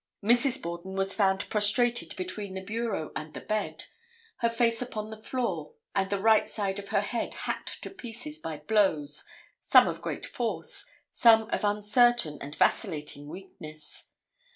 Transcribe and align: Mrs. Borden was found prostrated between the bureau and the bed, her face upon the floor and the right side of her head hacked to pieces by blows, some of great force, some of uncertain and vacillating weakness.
Mrs. 0.23 0.59
Borden 0.59 0.95
was 0.95 1.13
found 1.13 1.47
prostrated 1.51 2.15
between 2.15 2.55
the 2.55 2.63
bureau 2.63 3.11
and 3.15 3.35
the 3.35 3.39
bed, 3.39 3.83
her 4.37 4.49
face 4.49 4.81
upon 4.81 5.11
the 5.11 5.21
floor 5.21 5.75
and 5.93 6.09
the 6.09 6.17
right 6.17 6.49
side 6.49 6.79
of 6.79 6.87
her 6.87 7.01
head 7.01 7.35
hacked 7.45 7.83
to 7.83 7.91
pieces 7.91 8.39
by 8.39 8.57
blows, 8.57 9.23
some 9.59 9.87
of 9.87 10.01
great 10.01 10.25
force, 10.25 10.87
some 11.11 11.47
of 11.51 11.63
uncertain 11.63 12.39
and 12.41 12.55
vacillating 12.55 13.27
weakness. 13.27 14.07